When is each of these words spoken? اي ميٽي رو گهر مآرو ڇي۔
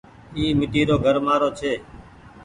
اي 0.35 0.43
ميٽي 0.59 0.81
رو 0.87 0.95
گهر 1.03 1.15
مآرو 1.25 1.49
ڇي۔ 1.59 1.73